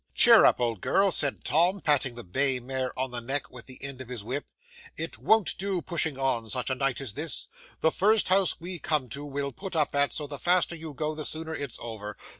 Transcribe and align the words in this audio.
"'Cheer 0.15 0.45
up, 0.47 0.59
old 0.59 0.81
girl," 0.81 1.11
said 1.11 1.43
Tom, 1.43 1.79
patting 1.79 2.15
the 2.15 2.23
bay 2.23 2.59
mare 2.59 2.91
on 2.97 3.11
the 3.11 3.21
neck 3.21 3.51
with 3.51 3.67
the 3.67 3.77
end 3.83 4.01
of 4.01 4.07
his 4.09 4.23
whip. 4.23 4.47
"It 4.97 5.19
won't 5.19 5.55
do 5.59 5.79
pushing 5.83 6.17
on, 6.17 6.49
such 6.49 6.71
a 6.71 6.75
night 6.75 6.99
as 7.01 7.13
this; 7.13 7.49
the 7.81 7.91
first 7.91 8.29
house 8.29 8.59
we 8.59 8.79
come 8.79 9.09
to 9.09 9.23
we'll 9.23 9.51
put 9.51 9.75
up 9.75 9.93
at, 9.93 10.11
so 10.11 10.25
the 10.25 10.39
faster 10.39 10.75
you 10.75 10.95
go 10.95 11.13
the 11.13 11.23
sooner 11.23 11.53
it's 11.53 11.77
over. 11.79 12.17